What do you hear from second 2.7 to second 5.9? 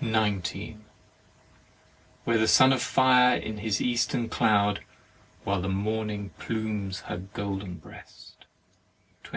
of Fire in his Eastern cloud, while the